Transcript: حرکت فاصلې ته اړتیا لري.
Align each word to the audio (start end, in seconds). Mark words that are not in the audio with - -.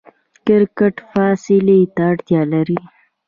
حرکت 0.47 0.95
فاصلې 1.11 1.79
ته 1.95 2.01
اړتیا 2.11 2.41
لري. 2.53 2.79